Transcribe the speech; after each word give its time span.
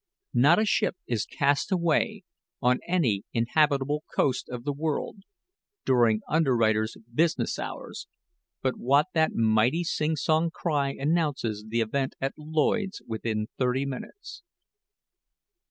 Not 0.33 0.57
a 0.57 0.65
ship 0.65 0.97
is 1.05 1.27
cast 1.27 1.71
away 1.71 2.23
on 2.59 2.79
any 2.87 3.21
inhabitable 3.33 4.03
coast 4.15 4.49
of 4.49 4.63
the 4.63 4.73
world, 4.73 5.17
during 5.85 6.21
underwriters' 6.27 6.97
business 7.13 7.59
hours, 7.59 8.07
but 8.63 8.79
what 8.79 9.09
that 9.13 9.35
mighty 9.35 9.83
sing 9.83 10.15
song 10.15 10.49
cry 10.49 10.89
announces 10.93 11.65
the 11.67 11.81
event 11.81 12.15
at 12.19 12.33
Lloyds 12.35 13.03
within 13.05 13.45
thirty 13.59 13.85
minutes. 13.85 14.41